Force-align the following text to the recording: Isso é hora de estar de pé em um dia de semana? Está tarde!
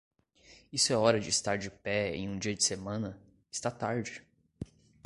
Isso 0.73 0.91
é 0.91 0.95
hora 0.97 1.19
de 1.19 1.29
estar 1.29 1.57
de 1.59 1.69
pé 1.69 2.15
em 2.15 2.27
um 2.27 2.39
dia 2.39 2.55
de 2.55 2.63
semana? 2.63 3.21
Está 3.51 3.69
tarde! 3.69 4.23